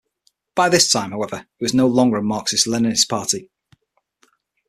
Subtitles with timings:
[0.55, 3.51] By this time, however, it was no longer a Marxist-Leninist party.